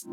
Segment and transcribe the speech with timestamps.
[0.00, 0.12] Привет!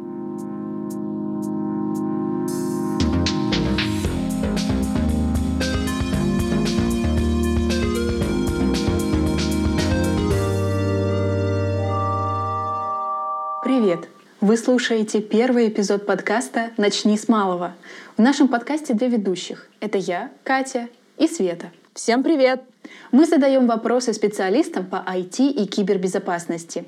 [14.42, 17.76] Вы слушаете первый эпизод подкаста «Начни с малого».
[18.18, 19.70] В нашем подкасте две ведущих.
[19.82, 20.90] Это я, Катя
[21.20, 21.72] и Света.
[21.94, 22.64] Всем привет!
[23.12, 26.86] Мы задаем вопросы специалистам по IT и кибербезопасности.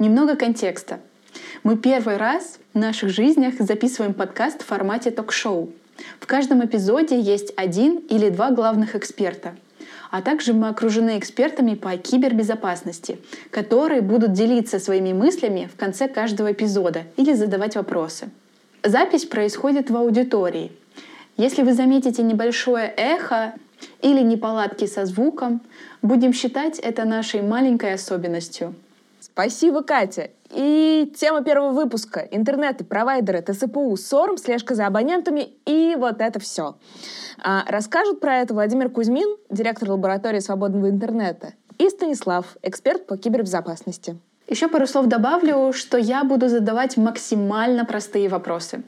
[0.00, 0.98] Немного контекста.
[1.62, 5.70] Мы первый раз в наших жизнях записываем подкаст в формате ток-шоу.
[6.18, 9.54] В каждом эпизоде есть один или два главных эксперта—
[10.10, 13.18] а также мы окружены экспертами по кибербезопасности,
[13.50, 18.30] которые будут делиться своими мыслями в конце каждого эпизода или задавать вопросы.
[18.82, 20.72] Запись происходит в аудитории.
[21.36, 23.54] Если вы заметите небольшое эхо
[24.02, 25.60] или неполадки со звуком,
[26.02, 28.74] будем считать это нашей маленькой особенностью.
[29.32, 30.30] Спасибо, Катя.
[30.50, 36.76] И тема первого выпуска— интернеты, провайдеры, ТСПУ, СОРМ, слежка за абонентами и вот это все.
[37.42, 44.18] А расскажут про это Владимир Кузьмин, директор лаборатории свободного интернета, и Станислав, эксперт по кибербезопасности.
[44.48, 48.82] Еще пару слов добавлю, что я буду задавать максимально простые вопросы.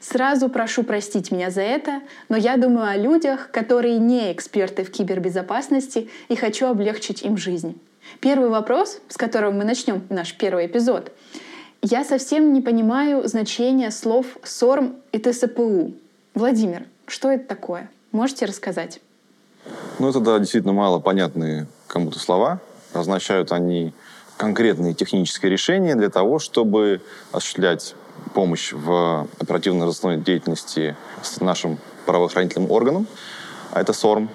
[0.00, 4.92] Сразу прошу простить меня за это, но я думаю о людях, которые не эксперты в
[4.92, 7.80] кибербезопасности и хочу облегчить им жизнь.
[8.20, 11.12] Первый вопрос, с которого мы начнем наш первый эпизод.
[11.82, 15.94] Я совсем не понимаю значения слов СОРМ и ТСПУ.
[16.34, 17.90] Владимир, что это такое?
[18.10, 19.00] Можете рассказать?
[19.98, 22.60] Ну, это, да, действительно мало понятные кому-то слова.
[22.92, 23.92] Означают они
[24.36, 27.00] конкретные технические решения для того, чтобы
[27.32, 27.94] осуществлять
[28.34, 33.06] помощь в оперативно-розыскной деятельности с нашим правоохранительным органом,
[33.72, 34.28] а это СОРМ.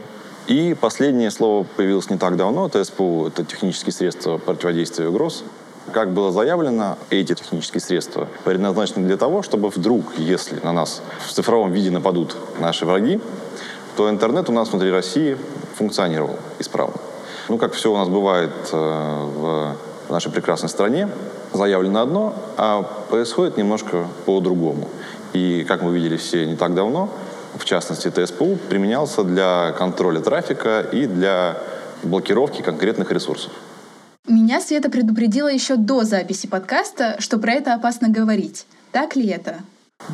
[0.47, 5.44] И последнее слово появилось не так давно, это СПУ, это технические средства противодействия угроз.
[5.91, 11.31] Как было заявлено, эти технические средства предназначены для того, чтобы вдруг, если на нас в
[11.31, 13.22] цифровом виде нападут наши враги,
[13.95, 15.38] то интернет у нас внутри России
[15.75, 16.96] функционировал исправно.
[17.47, 19.75] Ну, как все у нас бывает э, в
[20.09, 21.09] нашей прекрасной стране,
[21.53, 24.90] заявлено одно, а происходит немножко по-другому.
[25.34, 27.09] И, как мы видели все не так давно,
[27.58, 31.58] в частности ТСПУ, применялся для контроля трафика и для
[32.03, 33.52] блокировки конкретных ресурсов.
[34.28, 38.66] Меня Света предупредила еще до записи подкаста, что про это опасно говорить.
[38.91, 39.58] Так ли это?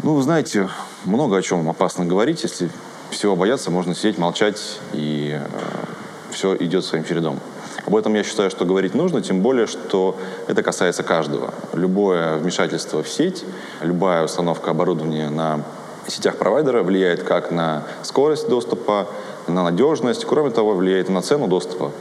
[0.04, 0.70] Ну, вы знаете,
[1.06, 2.44] много о чем опасно говорить.
[2.44, 2.70] Если
[3.12, 5.46] всего бояться, можно сидеть, молчать, и э,
[6.32, 7.40] все идет своим чередом.
[7.86, 10.18] Об этом я считаю, что говорить нужно, тем более, что
[10.48, 11.54] это касается каждого.
[11.74, 13.46] Любое вмешательство в сеть,
[13.82, 15.64] любая установка оборудования на
[16.10, 19.08] сетях провайдера влияет как на скорость доступа,
[19.48, 21.92] на надежность, кроме того, влияет и на цену доступа,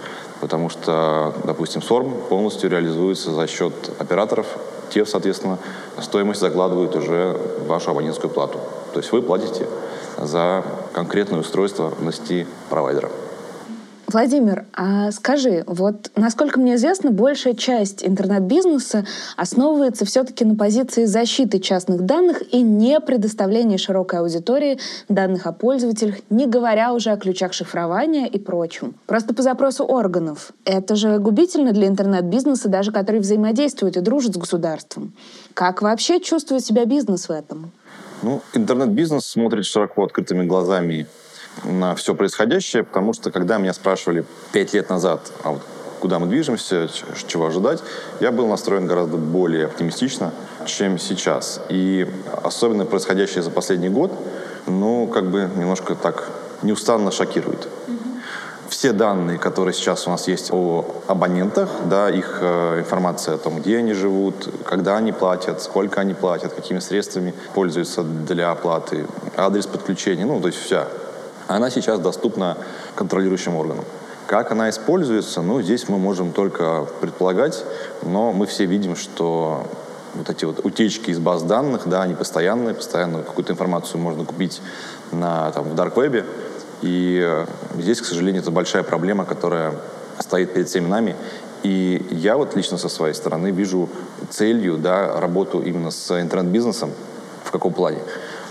[0.41, 4.46] потому что, допустим, СОРМ полностью реализуется за счет операторов,
[4.91, 5.58] те, соответственно,
[6.00, 8.58] стоимость закладывают уже в вашу абонентскую плату.
[8.92, 9.66] То есть вы платите
[10.16, 13.10] за конкретное устройство в сети провайдера.
[14.10, 19.04] Владимир, а скажи, вот насколько мне известно, большая часть интернет-бизнеса
[19.36, 24.78] основывается все-таки на позиции защиты частных данных и не предоставления широкой аудитории
[25.10, 28.94] данных о пользователях, не говоря уже о ключах шифрования и прочем.
[29.04, 30.52] Просто по запросу органов.
[30.64, 35.12] Это же губительно для интернет-бизнеса, даже который взаимодействует и дружит с государством.
[35.52, 37.72] Как вообще чувствует себя бизнес в этом?
[38.22, 41.06] Ну, интернет-бизнес смотрит широко открытыми глазами
[41.64, 45.62] на все происходящее, потому что когда меня спрашивали пять лет назад, а вот
[45.98, 46.88] куда мы движемся,
[47.26, 47.82] чего ожидать,
[48.20, 50.32] я был настроен гораздо более оптимистично,
[50.66, 51.60] чем сейчас.
[51.69, 52.08] И
[52.42, 54.12] особенно происходящее за последний год,
[54.66, 56.28] ну, как бы немножко так
[56.62, 57.69] неустанно шокирует.
[58.69, 63.60] Все данные, которые сейчас у нас есть о абонентах, да, их э, информация о том,
[63.60, 69.06] где они живут, когда они платят, сколько они платят, какими средствами пользуются для оплаты,
[69.37, 70.87] адрес подключения, ну, то есть вся
[71.48, 72.56] она сейчас доступна
[72.94, 73.84] контролирующим органам.
[74.26, 77.64] Как она используется, ну, здесь мы можем только предполагать,
[78.03, 79.66] но мы все видим, что
[80.14, 84.61] вот эти вот утечки из баз данных, да, они постоянные, постоянно какую-то информацию можно купить
[85.12, 86.26] на, там, в дарквебе,
[86.82, 87.44] и
[87.78, 89.75] здесь, к сожалению, это большая проблема, которая
[90.19, 91.17] стоит перед всеми нами,
[91.62, 93.88] и я вот лично со своей стороны вижу
[94.31, 96.90] целью, да, работу именно с интернет-бизнесом,
[97.44, 97.99] в каком плане?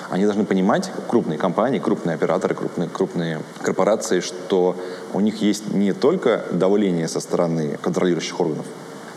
[0.09, 4.75] Они должны понимать, крупные компании, крупные операторы, крупные, крупные корпорации, что
[5.13, 8.65] у них есть не только давление со стороны контролирующих органов,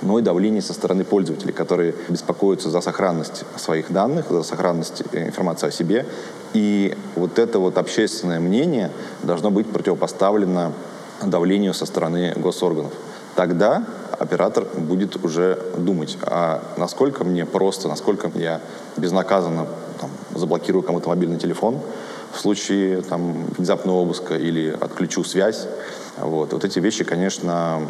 [0.03, 5.29] но и давление со стороны пользователей, которые беспокоятся за сохранность своих данных, за сохранность э,
[5.29, 6.07] информации о себе.
[6.55, 8.91] И вот это вот общественное мнение
[9.23, 10.73] должно быть противопоставлено
[11.23, 12.93] давлению со стороны госорганов.
[13.37, 13.85] Тогда
[14.19, 18.61] оператор будет уже думать, а насколько мне просто, насколько я
[18.97, 19.67] безнаказанно
[20.35, 21.79] заблокирую кому-то мобильный телефон
[22.33, 25.67] в случае там, внезапного обыска или отключу связь.
[26.19, 26.53] Вот.
[26.53, 27.83] вот эти вещи, конечно,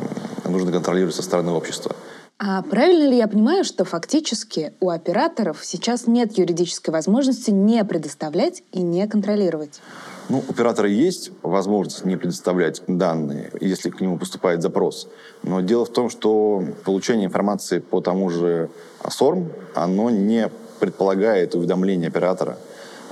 [0.45, 1.95] нужно контролировать со стороны общества.
[2.43, 8.63] А правильно ли я понимаю, что фактически у операторов сейчас нет юридической возможности не предоставлять
[8.73, 9.83] и не контролировать?
[10.31, 15.09] Ну, у оператора есть возможность не предоставлять данные, если к нему поступает запрос.
[15.43, 18.71] Но дело в том, что получение информации по тому же
[19.07, 20.49] СОРМ, оно не
[20.81, 22.59] предполагает уведомление оператора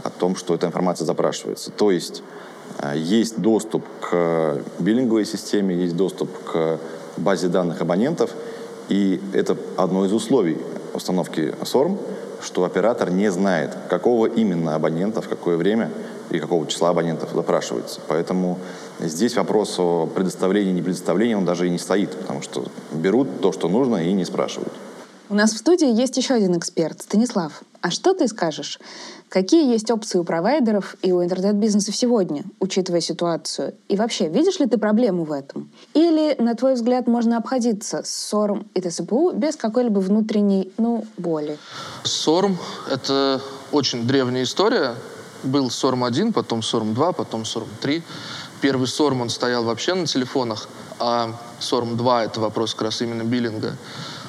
[0.03, 1.71] о том, что эта информация запрашивается.
[1.71, 2.23] То есть
[2.81, 6.79] э, есть доступ к биллинговой системе, есть доступ к
[7.17, 8.31] базе данных абонентов–
[8.89, 10.57] и это одно из условий
[10.95, 11.99] установки СОРМ,
[12.43, 15.91] что оператор не знает, какого именно абонента, в какое время
[16.31, 18.01] и какого числа абонентов запрашивается.
[18.09, 18.59] Поэтому
[18.99, 23.53] здесь вопрос о предоставлении, не предоставлении, он даже и не стоит, потому что берут то,
[23.53, 24.73] что нужно, и не спрашивают.
[25.31, 27.61] У нас в студии есть еще один эксперт, Станислав.
[27.83, 28.81] А что ты скажешь?
[29.29, 33.75] Какие есть опции у провайдеров и у интернет-бизнеса сегодня, учитывая ситуацию?
[33.89, 35.71] И вообще, видишь ли ты проблему в этом?
[35.93, 41.59] Или, на твой взгляд, можно обходиться с СОРМ и ТСПУ без какой-либо внутренней, ну, боли?
[42.05, 42.57] СОРМ—
[42.91, 44.95] это очень древняя история.
[45.43, 48.03] Был СОРМ-1, потом СОРМ-2, потом СОРМ-3.
[48.63, 53.77] Первый СОРМ, он стоял вообще на телефонах, а СОРМ-2— это вопрос как раз именно биллинга.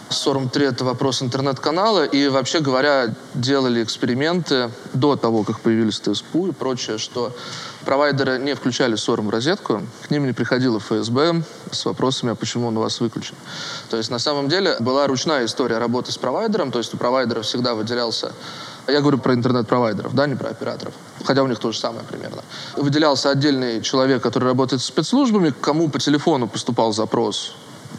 [0.09, 2.05] Сорм-3— это вопрос интернет-канала.
[2.05, 7.31] И, вообще говоря, делали эксперименты до того, как появились ТСПУ и прочее, что
[7.85, 12.67] провайдеры не включали Сорм в розетку, к ним не приходило ФСБ с вопросами, а почему
[12.67, 13.35] он у вас выключен.
[13.89, 17.41] То есть, на самом деле, была ручная история работы с провайдером, то есть у провайдера
[17.41, 18.31] всегда выделялся
[18.87, 20.93] я говорю про интернет-провайдеров, да, не про операторов.
[21.23, 22.41] Хотя у них то же самое примерно.
[22.75, 27.53] Выделялся отдельный человек, который работает с спецслужбами, кому по телефону поступал запрос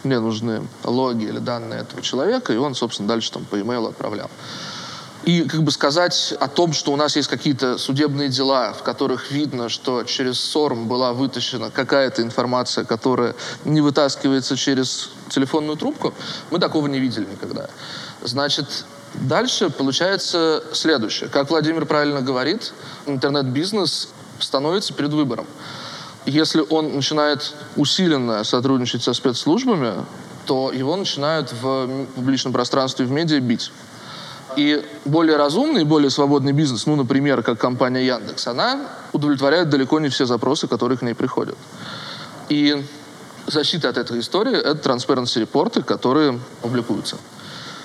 [0.05, 4.31] мне нужны логи или данные этого человека, и он, собственно, дальше там по e-mail отправлял.
[5.25, 9.31] И как бы сказать о том, что у нас есть какие-то судебные дела, в которых
[9.31, 13.35] видно, что через СОРМ была вытащена какая-то информация, которая
[13.67, 16.15] не вытаскивается через телефонную трубку,
[16.51, 17.69] мы такого не видели никогда.
[18.23, 21.29] Значит, дальше получается следующее.
[21.29, 22.73] Как Владимир правильно говорит,
[23.05, 24.09] интернет-бизнес
[24.39, 25.47] становится перед выбором
[26.27, 30.05] если он начинает усиленно сотрудничать со спецслужбами,
[30.47, 33.73] то его начинают в публичном пространстве в медиа бить.
[34.57, 38.81] И более разумный, более свободный бизнес, ну, например, как компания Яндекс, она
[39.13, 41.57] удовлетворяет далеко не все запросы, которые к ней приходят.
[42.49, 42.85] И
[43.47, 47.17] защита от этой истории— это transparency репорты, которые публикуются.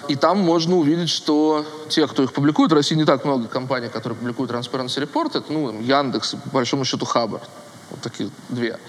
[0.08, 3.90] И там можно увидеть, что те, кто их публикует, в России не так много компаний,
[3.90, 7.42] которые публикуют transparency репорты, это, ну, Яндекс, по большому счету, Хабар
[7.90, 8.80] вот такие две,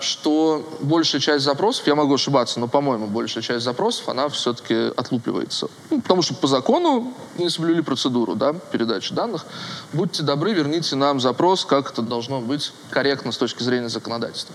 [0.00, 5.68] что большая часть запросов, я могу ошибаться, но, по-моему, большая часть запросов, она все-таки отлупливается.
[5.90, 9.44] Ну, потому что по закону не соблюли процедуру да, передачи данных.
[9.92, 14.54] Будьте добры, верните нам запрос, как это должно быть корректно с точки зрения законодательства.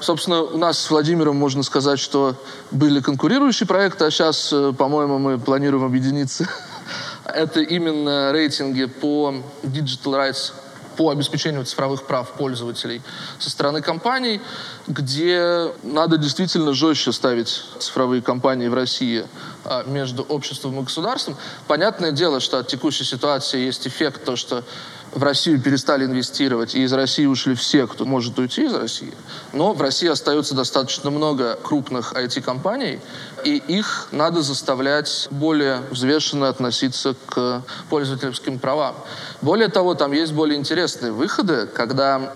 [0.00, 2.34] Собственно, у нас с Владимиром можно сказать, что
[2.70, 6.48] были конкурирующие проекты, а сейчас, э, по-моему, мы планируем объединиться.
[7.26, 10.52] Это именно рейтинги по Digital Rights
[11.00, 13.00] по обеспечению цифровых прав пользователей
[13.38, 14.38] со стороны компаний,
[14.86, 19.24] где надо действительно жестче ставить цифровые компании в России
[19.64, 21.38] а, между обществом и государством.
[21.66, 24.62] Понятное дело, что от текущей ситуации есть эффект, то, что
[25.12, 29.12] в Россию перестали инвестировать, и из России ушли все, кто может уйти из России.
[29.52, 33.00] Но в России остается достаточно много крупных IT-компаний,
[33.44, 38.94] и их надо заставлять более взвешенно относиться к пользовательским правам.
[39.42, 42.34] Более того, там есть более интересные выходы, когда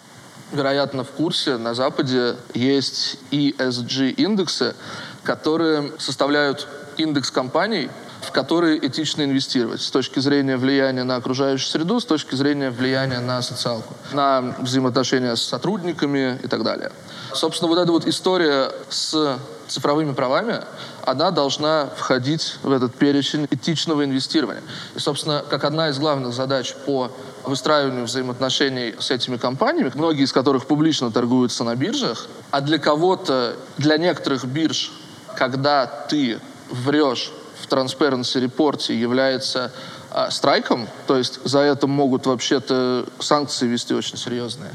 [0.52, 4.74] вероятно, в курсе, на Западе есть ESG-индексы,
[5.22, 7.90] которые составляют индекс компаний,
[8.24, 13.20] в которые этично инвестировать с точки зрения влияния на окружающую среду, с точки зрения влияния
[13.20, 16.90] на социалку, на взаимоотношения с сотрудниками и так далее.
[17.32, 19.38] Собственно, вот эта вот история с
[19.68, 20.60] цифровыми правами,
[21.04, 24.62] она должна входить в этот перечень этичного инвестирования.
[24.94, 27.10] И, собственно, как одна из главных задач по
[27.44, 33.56] выстраиванию взаимоотношений с этими компаниями, многие из которых публично торгуются на биржах, а для кого-то,
[33.78, 34.92] для некоторых бирж,
[35.36, 36.40] когда ты
[36.70, 39.72] врешь в Transparency репорте является
[40.10, 44.72] а, страйком, то есть за это могут вообще-то санкции вести очень серьезные,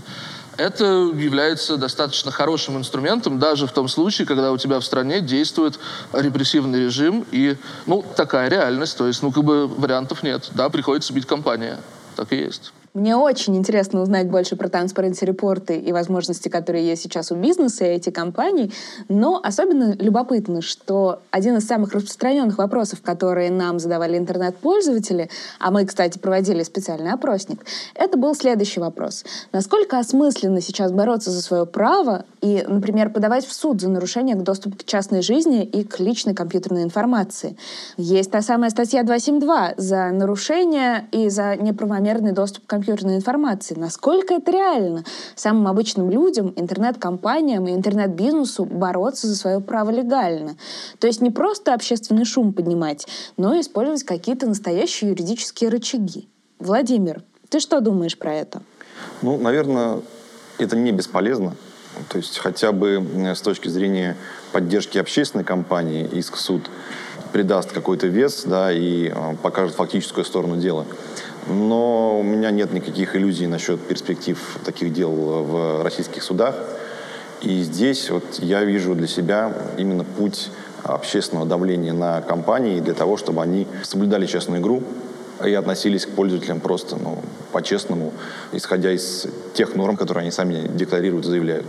[0.59, 5.79] это является достаточно хорошим инструментом даже в том случае, когда у тебя в стране действует
[6.11, 7.55] репрессивный режим и,
[7.85, 8.97] ну, такая реальность.
[8.97, 10.49] То есть, ну, как бы вариантов нет.
[10.51, 11.79] Да, приходится бить компания.
[12.17, 12.73] Так и есть.
[12.95, 17.85] Мне очень интересно узнать больше про Transparency репорты и возможности, которые есть сейчас у бизнеса
[17.85, 18.73] и IT-компаний,
[19.09, 25.29] но особенно любопытно, что один из самых распространенных вопросов, которые нам задавали интернет-пользователи,
[25.59, 29.23] а мы, кстати, проводили специальный опросник, это был следующий вопрос.
[29.51, 34.41] Насколько осмысленно сейчас бороться за свое право и, например, подавать в суд за нарушение к
[34.41, 37.55] доступу к частной жизни и к личной компьютерной информации?
[37.97, 43.75] Есть та самая статья 272 за нарушение и за неправомерный доступ к компьютерной информации.
[43.77, 45.03] Насколько это реально
[45.35, 50.55] самым обычным людям, интернет-компаниям и интернет-бизнесу бороться за свое право легально?
[50.99, 53.05] То есть не просто общественный шум поднимать,
[53.35, 56.29] но и использовать какие-то настоящие юридические рычаги.
[56.59, 58.61] Владимир, ты что думаешь про это?
[59.21, 59.99] Ну, наверное,
[60.57, 61.55] это не бесполезно.
[62.07, 63.05] То есть хотя бы
[63.35, 64.15] с точки зрения
[64.53, 66.69] поддержки общественной компании иск в суд
[67.33, 70.85] придаст какой-то вес да, и э, покажет фактическую сторону дела.
[71.47, 76.55] Но у меня нет никаких иллюзий насчет перспектив таких дел в российских судах.
[77.41, 80.51] И здесь вот я вижу для себя именно путь
[80.83, 84.83] общественного давления на компании для того, чтобы они соблюдали честную игру
[85.45, 87.19] и относились к пользователям просто ну,
[87.51, 88.11] по-честному,
[88.51, 91.65] исходя из тех норм, которые они сами декларируют и заявляют.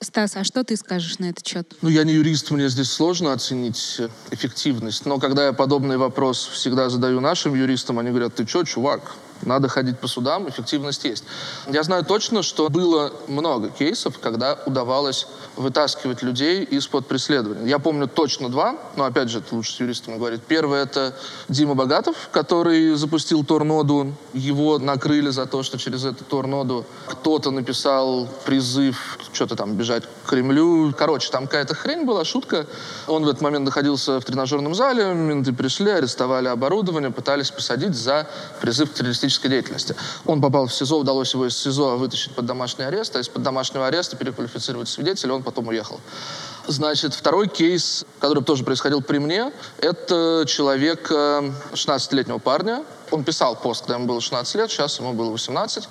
[0.00, 1.74] Стас, а что ты скажешь на этот счет?
[1.82, 4.00] Ну, я не юрист, мне здесь сложно оценить
[4.30, 5.06] эффективность.
[5.06, 9.68] Но когда я подобный вопрос всегда задаю нашим юристам, они говорят, ты что, чувак, надо
[9.68, 11.24] ходить по судам, эффективность есть.
[11.68, 15.26] Я знаю точно, что было много кейсов, когда удавалось
[15.56, 17.68] вытаскивать людей из-под преследования.
[17.68, 20.42] Я помню точно два, но опять же, это лучше с юристами говорить.
[20.42, 21.14] Первый— это
[21.48, 24.14] Дима Богатов, который запустил торноду.
[24.32, 30.28] Его накрыли за то, что через эту торноду кто-то написал призыв что-то там бежать к
[30.28, 30.94] Кремлю.
[30.96, 32.66] Короче, там какая-то хрень была, шутка.
[33.06, 38.26] Он в этот момент находился в тренажерном зале, менты пришли, арестовали оборудование, пытались посадить за
[38.60, 39.94] призыв к террористическому террористической деятельности.
[40.26, 43.86] Он попал в СИЗО, удалось его из СИЗО вытащить под домашний арест, а из-под домашнего
[43.86, 46.00] ареста переквалифицировать свидетеля, он потом уехал.
[46.66, 52.84] Значит, второй кейс, который тоже происходил при мне, это человек 16-летнего парня.
[53.10, 55.88] Он писал пост, когда ему было 16 лет, сейчас ему было 18.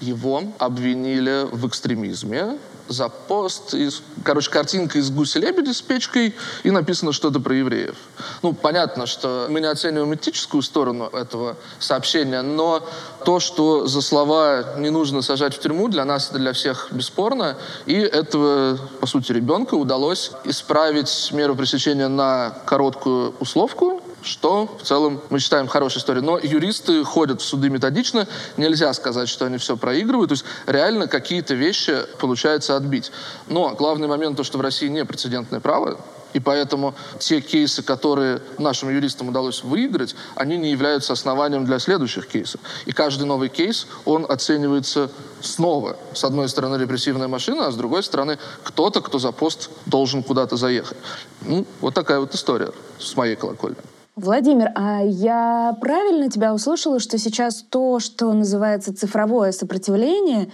[0.00, 3.74] Его обвинили в экстремизме, за пост.
[3.74, 7.96] Из, короче, картинка из гуся-лебеди с печкой, и написано что-то про евреев.
[8.42, 12.86] Ну, понятно, что мы не оцениваем этическую сторону этого сообщения, но
[13.24, 17.56] то, что за слова не нужно сажать в тюрьму, для нас это для всех бесспорно.
[17.86, 25.20] И этого, по сути, ребенка удалось исправить меру пресечения на короткую условку, что в целом
[25.30, 26.24] мы считаем хорошей историей.
[26.24, 28.26] Но юристы ходят в суды методично,
[28.56, 33.12] нельзя сказать, что они все проигрывают, то есть реально какие-то вещи получается отбить.
[33.46, 35.98] Но главный момент то, что в России не прецедентное право,
[36.34, 42.26] и поэтому те кейсы, которые нашим юристам удалось выиграть, они не являются основанием для следующих
[42.26, 42.60] кейсов.
[42.86, 45.96] И каждый новый кейс, он оценивается снова.
[46.12, 50.56] С одной стороны репрессивная машина, а с другой стороны кто-то, кто за пост должен куда-то
[50.56, 50.98] заехать.
[51.42, 53.76] Ну, вот такая вот история с моей колокольни.
[54.16, 60.52] Владимир, а я правильно тебя услышала, что сейчас то, что называется цифровое сопротивление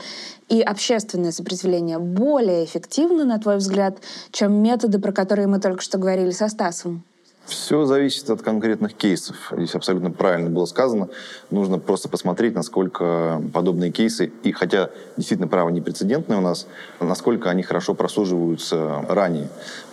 [0.49, 3.99] и общественное сопротивление, более эффективно, на твой взгляд,
[4.33, 7.02] чем методы, про которые мы только что говорили со Стасом?
[7.45, 9.37] Все зависит от конкретных кейсов.
[9.55, 11.09] Здесь абсолютно правильно было сказано.
[11.50, 16.67] Нужно просто посмотреть, насколько подобные кейсы, и хотя действительно право непрецедентное у нас,
[17.00, 19.49] насколько они хорошо просуживаются ранее.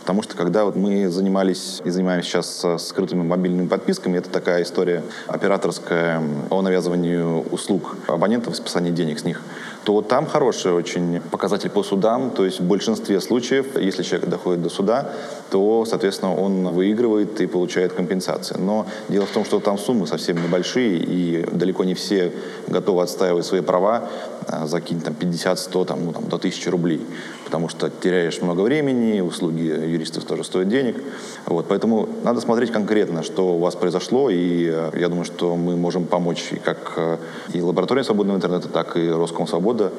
[0.07, 5.03] Потому что когда вот мы занимались и занимаемся сейчас скрытыми мобильными подписками, это такая история
[5.27, 7.17] операторская о навязывании
[7.51, 9.41] услуг абонентов и списании денег с них
[9.87, 12.31] то там хороший очень показатель по судам.
[12.31, 15.13] То есть в большинстве случаев, если человек доходит до суда,
[15.49, 18.59] то, соответственно, он выигрывает и получает компенсацию.
[18.59, 22.33] Но дело в том, что там суммы совсем небольшие, и далеко не все
[22.67, 24.09] готовы отстаивать свои права
[24.47, 26.99] а, за какие-то там 50, 100, там, ну, там, до 1000 рублей.
[27.47, 31.01] Потому что теряешь много времени, услуги юристов тоже стоят денег.
[31.45, 35.77] Вот, поэтому надо смотреть конкретно, что у вас произошло, и э, я думаю, что мы
[35.77, 37.17] можем помочь и как э,
[37.53, 39.93] и лаборатория свободного интернета, так и Роскомсвобода,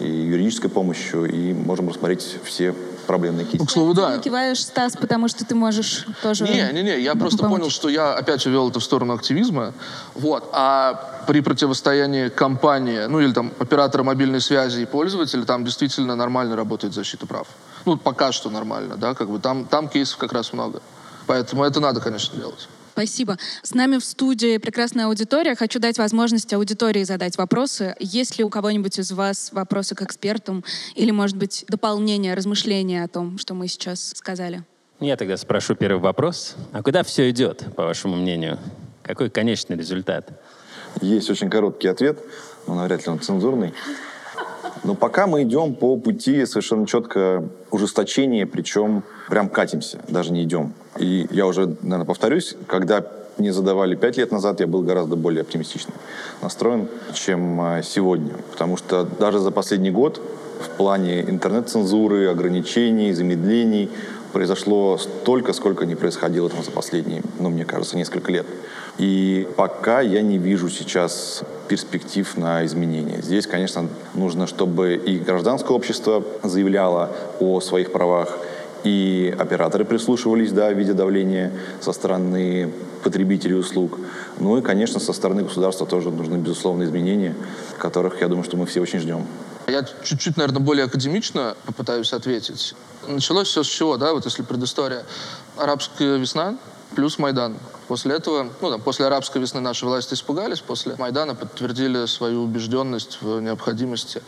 [0.00, 2.72] и юридической помощью, и можем рассмотреть все
[3.06, 3.58] проблемные кейсы.
[3.58, 4.16] Ну, к слову, да.
[4.16, 6.44] Ты киваешь, Стас, потому что ты можешь тоже...
[6.44, 7.60] Не, не, не, я просто помочь.
[7.60, 9.72] понял, что я опять вел это в сторону активизма.
[10.14, 10.48] Вот.
[10.52, 16.56] А при противостоянии компании, ну или там оператора мобильной связи и пользователя, там действительно нормально
[16.56, 17.46] работает защита прав.
[17.84, 20.82] Ну, пока что нормально, да, как бы там, там кейсов как раз много.
[21.26, 22.68] Поэтому это надо, конечно, делать.
[22.96, 23.36] Спасибо.
[23.62, 25.54] С нами в студии прекрасная аудитория.
[25.54, 27.94] Хочу дать возможность аудитории задать вопросы.
[28.00, 33.08] Есть ли у кого-нибудь из вас вопросы к экспертам или, может быть, дополнение, размышления о
[33.08, 34.62] том, что мы сейчас сказали?
[34.98, 36.56] Я тогда спрошу первый вопрос.
[36.72, 38.58] А куда все идет, по вашему мнению?
[39.02, 40.30] Какой конечный результат?
[41.02, 42.18] Есть очень короткий ответ.
[42.66, 43.74] но навряд ли он цензурный.
[44.84, 50.72] Но пока мы идем по пути совершенно четко ужесточения, причем прям катимся, даже не идем.
[50.98, 53.04] И я уже, наверное, повторюсь, когда
[53.38, 55.92] мне задавали пять лет назад, я был гораздо более оптимистично
[56.42, 58.32] настроен, чем а, сегодня.
[58.50, 60.20] Потому что даже за последний год
[60.60, 63.90] в плане интернет-цензуры, ограничений, замедлений
[64.32, 68.46] произошло столько, сколько не происходило там за последние, ну, мне кажется, несколько лет.
[68.98, 73.20] И пока я не вижу сейчас перспектив на изменения.
[73.22, 77.10] Здесь, конечно, нужно, чтобы и гражданское общество заявляло
[77.40, 78.38] о своих правах,
[78.86, 83.98] и операторы прислушивались, да, в виде давления со стороны потребителей услуг.
[84.38, 87.34] Ну и, конечно, со стороны государства тоже нужны, безусловно, изменения,
[87.78, 89.26] которых, я думаю, что мы все очень ждем.
[89.66, 92.76] Я чуть-чуть, наверное, более академично попытаюсь ответить.
[93.08, 95.02] Началось все с чего, да, вот если предыстория.
[95.56, 96.56] Арабская весна
[96.94, 97.56] плюс Майдан.
[97.88, 103.18] После этого, ну, там, после арабской весны наши власти испугались, после Майдана подтвердили свою убежденность
[103.20, 104.22] в необходимости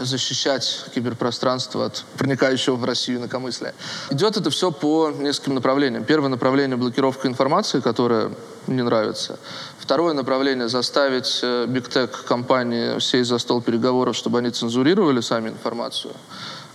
[0.00, 3.74] защищать киберпространство от проникающего в Россию инакомыслия.
[4.10, 6.04] Идет это все по нескольким направлениям.
[6.04, 8.30] Первое направление— блокировка информации, которая
[8.66, 9.38] не нравится.
[9.78, 16.12] Второе направление— заставить бигтек компании сесть за стол переговоров, чтобы они цензурировали сами информацию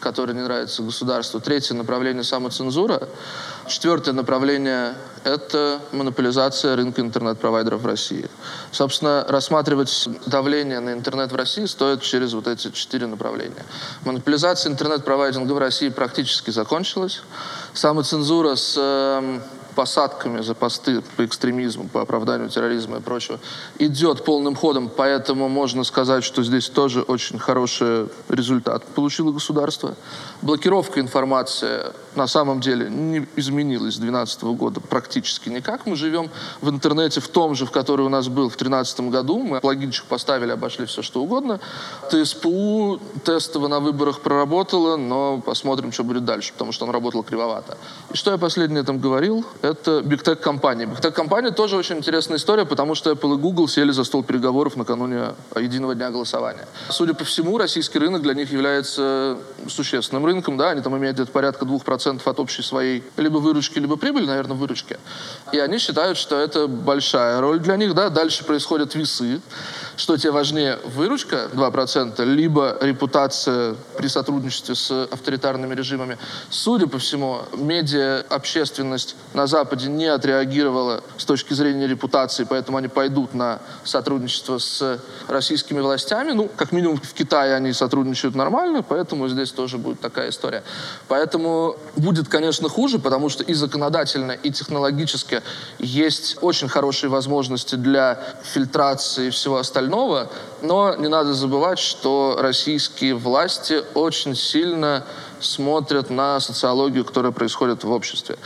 [0.04, 1.40] которая не нравится государству.
[1.40, 3.08] Третье направление— самоцензура.
[3.68, 8.30] Четвертое направление— это монополизация рынка интернет-провайдеров в России.
[8.72, 13.66] Собственно, рассматривать давление на интернет в России стоит через вот эти четыре направления.
[14.04, 17.22] Монополизация интернет-провайдинга в России практически закончилась.
[17.74, 19.42] Самоцензура с эм,
[19.76, 23.40] посадками за посты по экстремизму, по оправданию терроризма и прочего,
[23.80, 29.96] идет полным ходом, поэтому можно сказать, что здесь тоже очень хороший результат получило государство.
[30.42, 35.86] Блокировка информации на самом деле не изменилась с 2012 года практически никак.
[35.86, 36.30] Мы живем
[36.62, 39.40] в интернете в том же, в который у нас был в 2013 году.
[39.40, 41.60] Мы плагинчик поставили, обошли все что угодно.
[42.10, 47.78] ТСПУ тестово на выборах проработала, но посмотрим, что будет дальше, потому что он работал кривовато.
[48.12, 49.46] И что я последнее там говорил?
[49.62, 50.86] это бигтек компания.
[50.86, 54.76] Бигтек компания тоже очень интересная история, потому что Apple и Google сели за стол переговоров
[54.76, 56.68] накануне единого дня голосования.
[56.90, 61.32] Судя по всему, российский рынок для них является существенным рынком, да, они там имеют где-то
[61.32, 64.98] порядка 2% от общей своей либо выручки, либо прибыли, наверное, выручки.
[65.52, 69.42] И они считают, что это большая роль для них, да, дальше происходят весы,
[69.98, 76.18] что тебе важнее выручка 2%, либо репутация при сотрудничестве с авторитарными режимами.
[76.50, 82.88] Судя по всему, медиа, общественность на Западе не отреагировала с точки зрения репутации, поэтому они
[82.88, 86.32] пойдут на сотрудничество с российскими властями.
[86.32, 90.64] Ну, как минимум в Китае они сотрудничают нормально, поэтому здесь тоже будет такая история.
[91.08, 95.42] Поэтому будет, конечно, хуже, потому что и законодательно, и технологически
[95.80, 99.83] есть очень хорошие возможности для фильтрации и всего остального,
[100.62, 105.06] но не надо забывать, что российские власти очень сильно
[105.40, 108.38] смотрят на социологию, которая происходит в обществе.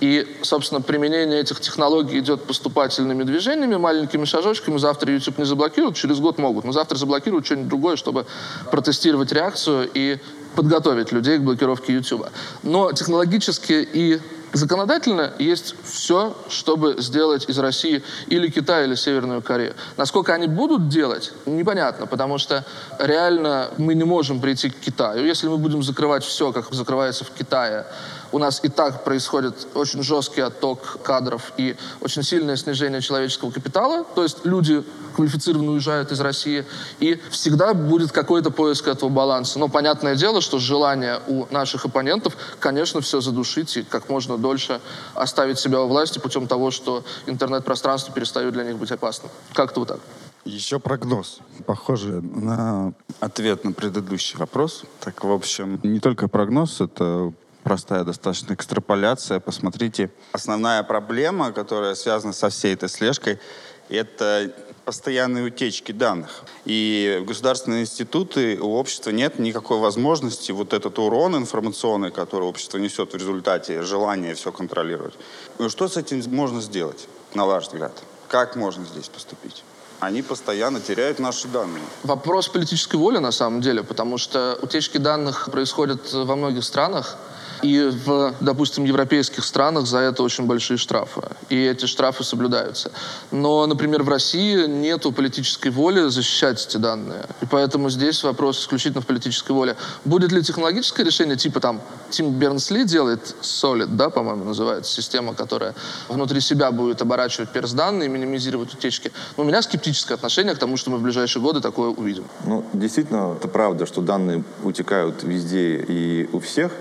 [0.00, 4.78] И, собственно, применение этих технологий идет поступательными движениями, маленькими шажочками.
[4.78, 6.64] Завтра YouTube не заблокируют, через год могут.
[6.64, 8.26] Но завтра заблокируют что-нибудь другое, чтобы
[8.70, 10.18] протестировать реакцию и
[10.54, 12.26] подготовить людей к блокировке YouTube.
[12.62, 14.20] Но технологически и
[14.56, 19.74] Законодательно есть все, чтобы сделать из России или Китай, или Северную Корею.
[19.98, 22.64] Насколько они будут делать, непонятно, потому что
[22.98, 25.26] реально мы не можем прийти к Китаю.
[25.26, 27.84] Если мы будем закрывать все, как закрывается в Китае,
[28.32, 34.04] у нас и так происходит очень жесткий отток кадров и очень сильное снижение человеческого капитала.
[34.14, 34.82] То есть люди
[35.16, 36.66] квалифицированно уезжают из России.
[37.00, 39.58] И всегда будет какой-то поиск этого баланса.
[39.58, 44.80] Но понятное дело, что желание у наших оппонентов, конечно, все задушить и как можно дольше
[45.14, 49.30] оставить себя у власти путем того, что интернет-пространство перестает для них быть опасным.
[49.54, 50.00] Как-то вот так.
[50.44, 54.84] Еще прогноз, похоже на ответ на предыдущий вопрос.
[55.00, 57.32] Так, в общем, не только прогноз, это
[57.64, 59.40] простая достаточно экстраполяция.
[59.40, 63.40] Посмотрите, основная проблема, которая связана со всей этой слежкой,
[63.88, 64.52] это
[64.86, 66.44] постоянные утечки данных.
[66.64, 73.12] И государственные институты, у общества нет никакой возможности вот этот урон информационный, который общество несет
[73.12, 75.14] в результате желания все контролировать.
[75.58, 77.92] Ну, что с этим можно сделать, на ваш взгляд?
[78.28, 79.64] Как можно здесь поступить?
[79.98, 81.82] они постоянно теряют наши данные.
[82.02, 87.16] Вопрос политической воли на самом деле, потому что утечки данных происходят во многих странах,
[87.62, 91.22] И в, допустим, европейских странах за это очень большие штрафы.
[91.48, 92.90] И эти штрафы соблюдаются.
[93.30, 97.26] Но, например, в России нет политической воли защищать эти данные.
[97.40, 99.76] И поэтому здесь вопрос исключительно в политической воле.
[100.04, 105.74] Будет ли технологическое решение, типа там Тим Бернсли делает Solid, да, по-моему, называется, система, которая
[106.08, 109.12] внутри себя будет оборачивать перс-данные, минимизировать утечки.
[109.36, 112.24] Но у меня скептическое отношение к тому, что мы в ближайшие годы такое увидим.
[112.44, 116.72] Ну, действительно, это правда, что данные утекают везде и у всех.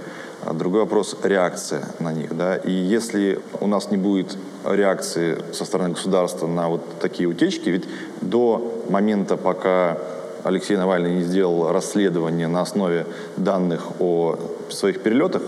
[0.45, 2.37] А другой вопрос– реакция на них.
[2.37, 2.55] Да?
[2.55, 7.85] И если у нас не будет реакции со стороны государства на вот такие утечки, ведь
[8.21, 9.97] до момента, пока
[10.43, 14.37] Алексей Навальный не сделал расследование на основе данных о
[14.69, 15.41] своих перелетах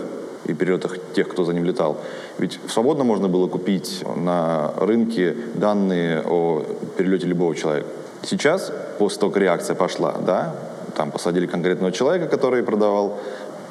[0.46, 1.98] и перелетах тех, кто за ним летал,
[2.38, 6.64] ведь свободно можно было купить на рынке данные о
[6.96, 7.86] перелете любого человека.
[8.22, 10.56] Сейчас, после того, как реакция пошла, да,
[10.96, 13.20] там посадили конкретного человека, который продавал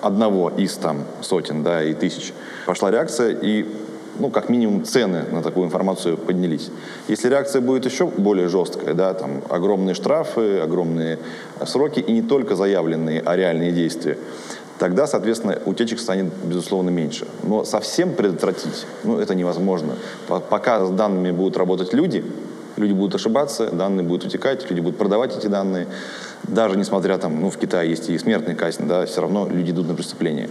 [0.01, 2.33] одного из там сотен, да, и тысяч,
[2.65, 3.65] пошла реакция, и
[4.19, 6.69] ну, как минимум, цены на такую информацию поднялись.
[7.07, 11.19] Если реакция будет еще более жесткая, да, там огромные штрафы, огромные
[11.65, 14.17] сроки, и не только заявленные, а реальные действия,
[14.79, 17.27] тогда, соответственно, утечек станет, безусловно, меньше.
[17.43, 19.93] Но совсем предотвратить, ну, это невозможно.
[20.27, 22.23] Пока с данными будут работать люди,
[22.75, 25.87] люди будут ошибаться, данные будут утекать, люди будут продавать эти данные,
[26.47, 29.87] даже несмотря там, ну, в Китае есть и смертная казнь, да, все равно люди идут
[29.87, 30.49] на преступление.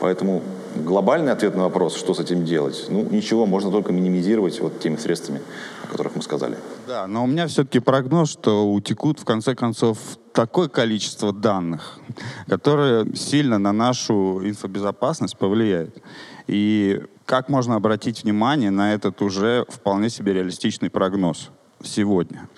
[0.00, 0.42] Поэтому
[0.76, 4.96] глобальный ответ на вопрос, что с этим делать, ну, ничего, можно только минимизировать вот теми
[4.96, 5.40] средствами,
[5.84, 6.56] о которых мы сказали.
[6.86, 9.98] Да, но у меня все-таки прогноз, что утекут, в конце концов,
[10.32, 11.98] такое количество данных,
[12.46, 15.96] которое сильно на нашу инфобезопасность повлияет.
[16.46, 21.50] И как можно обратить внимание на этот уже вполне себе реалистичный прогноз?
[21.82, 22.48] Сегодня?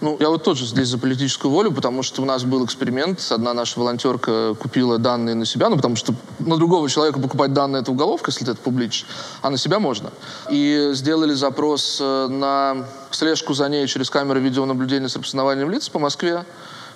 [0.00, 3.20] Ну, я вот тоже здесь за политическую волю, потому что у нас был эксперимент.
[3.30, 7.82] Одна наша волонтерка купила данные на себя, ну, потому что на другого человека покупать данные—
[7.82, 9.06] это уголовка, если ты это публичишь,
[9.42, 10.10] а на себя можно.
[10.50, 15.98] И сделали запрос э, на слежку за ней через камеры видеонаблюдения с распознаванием лиц по
[15.98, 16.44] Москве.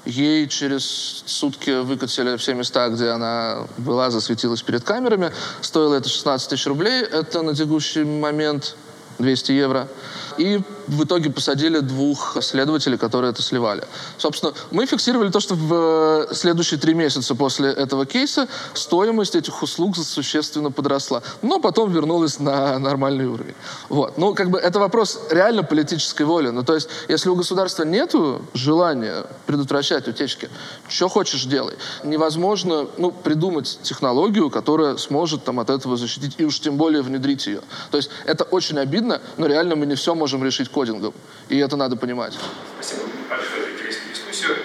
[0.05, 5.33] Ей через сутки выкатили все места, где она была, засветилась перед камерами.
[5.63, 7.03] Стоило это 16 тысяч рублей.
[7.03, 8.77] Это на текущий момент
[9.19, 9.89] 200 евро.
[10.37, 13.85] И в итоге посадили двух следователей, которые это сливали.
[14.19, 19.63] Собственно, мы фиксировали то, что в э, следующие три месяца после этого кейса стоимость этих
[19.63, 21.23] услуг существенно подросла.
[21.43, 23.55] Но потом вернулась на нормальный уровень.
[23.89, 24.19] Вот.
[24.19, 26.51] Ну, как бы это вопрос реально политической воли.
[26.51, 28.15] Ну, то есть, если у государства нет
[28.55, 30.49] желания предотвращать утечки,
[30.89, 31.75] что хочешь делай.
[32.05, 37.47] Невозможно ну, придумать технологию, которая сможет там, от этого защитить, и уж тем более внедрить
[37.47, 37.61] ее.
[37.91, 41.15] То есть это очень обидно, но реально мы не все можем решить кодингом.
[41.49, 42.37] И это надо понимать.
[42.75, 44.57] Спасибо большое за интересную дискуссию.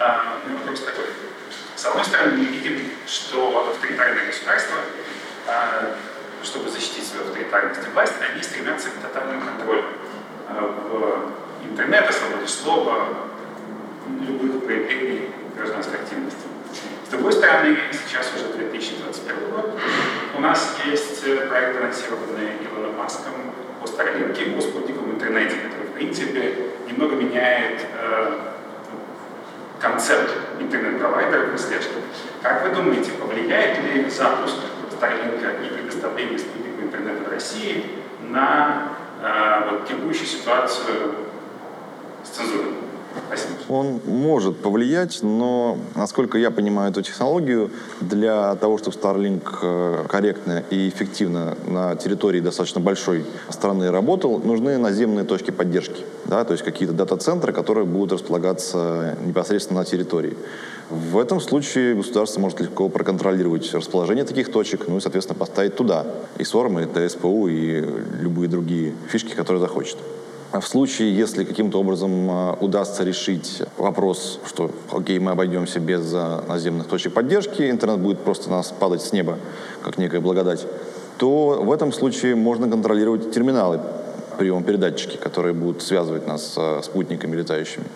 [0.00, 1.04] А, у вопрос такой.
[1.76, 4.76] С одной стороны, мы видим, что авторитарные государства,
[5.46, 5.96] а,
[6.42, 9.84] чтобы защитить свою авторитарность и власть, они стремятся к тотальному контролю
[10.48, 13.08] а, в интернета, свободе слова,
[14.26, 16.40] любых проявлений гражданской активности.
[17.06, 19.78] С другой стороны, сейчас уже 2021 год,
[20.36, 23.34] у нас есть э, проект, анонсированный Илоном Маском
[23.82, 26.54] о Starlink, о спутниковом интернете, который, в принципе,
[26.88, 28.38] немного меняет э,
[29.80, 31.94] концепт интернет-провайдеров и слежки.
[32.42, 34.56] Как вы думаете, повлияет ли запуск
[34.90, 37.84] Starlink и предоставление спутникового интернета в России
[38.28, 38.88] на
[39.22, 41.14] э, вот, текущую ситуацию
[42.24, 42.72] с цензурой?
[43.68, 47.70] Он может повлиять, но, насколько я понимаю эту технологию,
[48.00, 54.76] для того, чтобы Starlink э, корректно и эффективно на территории достаточно большой страны работал, нужны
[54.78, 56.04] наземные точки поддержки.
[56.26, 60.36] Да, то есть какие-то дата-центры, которые будут располагаться непосредственно на территории.
[60.90, 66.06] В этом случае государство может легко проконтролировать расположение таких точек, ну и, соответственно, поставить туда
[66.38, 67.80] и СОРМ, и ТСПУ, и
[68.20, 69.96] любые другие фишки, которые захочет.
[70.52, 76.12] А в случае, если каким-то образом а, удастся решить вопрос, что, окей, мы обойдемся без
[76.14, 79.38] а, наземных точек поддержки, интернет будет просто нас падать с неба,
[79.82, 80.66] как некая благодать,
[81.16, 83.80] то в этом случае можно контролировать терминалы
[84.38, 87.86] прием-передатчики, которые будут связывать нас с спутниками летающими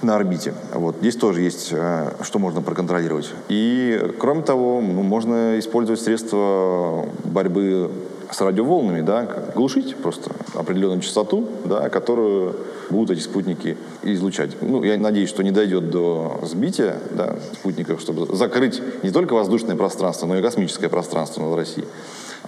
[0.00, 0.54] на орбите.
[0.74, 0.96] Вот.
[1.00, 3.30] Здесь тоже есть, что можно проконтролировать.
[3.48, 7.90] И, кроме того, ну, можно использовать средства борьбы
[8.30, 12.56] с радиоволнами, да, глушить просто определенную частоту, да, которую
[12.90, 14.50] будут эти спутники излучать.
[14.60, 19.76] Ну, я надеюсь, что не дойдет до сбития да, спутников, чтобы закрыть не только воздушное
[19.76, 21.86] пространство, но и космическое пространство над Россией.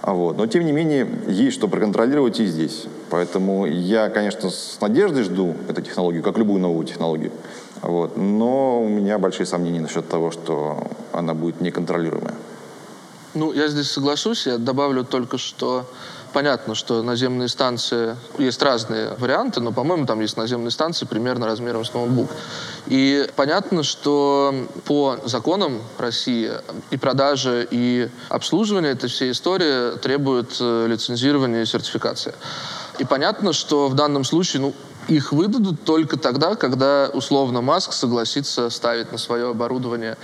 [0.01, 0.37] А вот.
[0.37, 2.85] Но, тем не менее, есть что проконтролировать и здесь.
[3.09, 7.31] Поэтому я, конечно, с надеждой жду эту технологию, как любую новую технологию.
[7.81, 8.17] Вот.
[8.17, 12.33] Но у меня большие сомнения насчет того, что она будет неконтролируемая.
[13.33, 14.45] Ну, я здесь соглашусь.
[14.45, 15.85] Я добавлю только, что
[16.33, 21.85] понятно, что наземные станции, есть разные варианты, но, по-моему, там есть наземные станции примерно размером
[21.85, 22.29] с ноутбук.
[22.87, 24.53] И понятно, что
[24.85, 26.51] по законам России
[26.89, 32.33] и продажа, и обслуживание этой всей истории требуют э, лицензирования и сертификации.
[32.99, 34.73] И понятно, что в данном случае, ну,
[35.07, 40.17] их выдадут только тогда, когда условно Маск согласится ставить на свое оборудование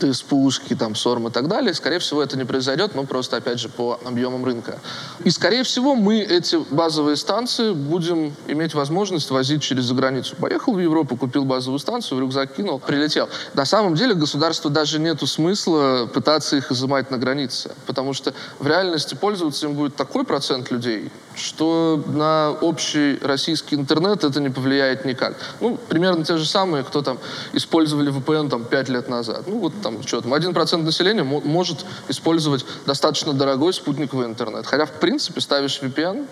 [0.00, 1.74] ТСПУшки, там, СОРМ и так далее.
[1.74, 4.78] Скорее всего, это не произойдет, ну, просто, опять же, по объемам рынка.
[5.24, 10.36] И, скорее всего, мы эти базовые станции будем иметь возможность возить через границу.
[10.36, 13.28] Поехал в Европу, купил базовую станцию, в рюкзак кинул, прилетел.
[13.54, 18.66] На самом деле, государству даже нету смысла пытаться их изымать на границе, потому что в
[18.66, 25.04] реальности пользоваться им будет такой процент людей, что на общий российский интернет это не повлияет
[25.04, 25.34] никак.
[25.60, 27.18] Ну, примерно те же самые, кто там
[27.52, 29.44] использовали VPN там 5 лет назад.
[29.46, 34.66] Ну, вот там, что там, 1% населения может использовать достаточно дорогой спутниковый интернет.
[34.66, 36.26] Хотя, в принципе, ставишь VPN,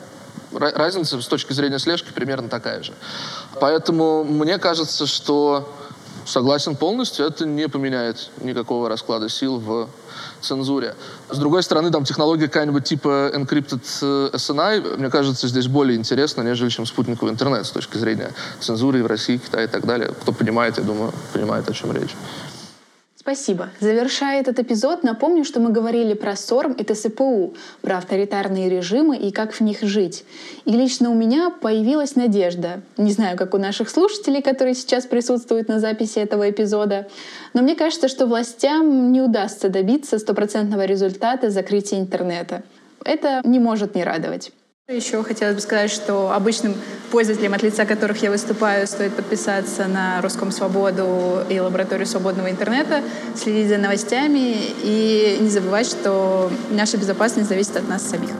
[0.53, 2.93] разница с точки зрения слежки примерно такая же.
[3.61, 5.69] Поэтому мне кажется, что
[6.25, 9.89] согласен полностью, это не поменяет никакого расклада сил в
[10.41, 10.95] цензуре.
[11.29, 16.43] С другой стороны, там технология какая-нибудь типа encrypted э, SNI, мне кажется, здесь более интересна,
[16.43, 20.13] нежели чем спутниковый интернет с точки зрения цензуры в России, Китае и так далее.
[20.23, 22.15] Кто понимает, я думаю, понимает, о чем речь.
[23.21, 23.69] Спасибо.
[23.81, 27.53] Завершая этот эпизод, напомню, что мы говорили про СОРМ и ТСПУ,
[27.83, 30.25] про авторитарные режимы и как в них жить.
[30.65, 32.81] И лично у меня появилась надежда.
[32.97, 37.09] Не знаю, как у наших слушателей, которые сейчас присутствуют на записи этого эпизода,
[37.53, 42.63] но мне кажется, что властям не удастся добиться стопроцентного результата закрытия интернета.
[43.05, 44.51] Это не может не радовать.
[44.91, 46.75] Еще хотелось бы сказать, что обычным
[47.13, 53.01] пользователям, от лица которых я выступаю, стоит подписаться на Русском Свободу и Лабораторию свободного интернета,
[53.37, 58.33] следить за новостями и не забывать, что наша безопасность зависит от нас самих.